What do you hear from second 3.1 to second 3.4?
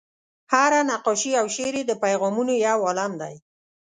دی.